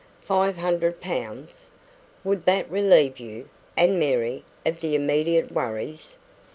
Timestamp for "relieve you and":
2.71-3.99